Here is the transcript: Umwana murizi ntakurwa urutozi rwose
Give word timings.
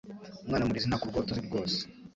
Umwana 0.43 0.65
murizi 0.67 0.89
ntakurwa 0.89 1.17
urutozi 1.17 1.41
rwose 1.47 1.79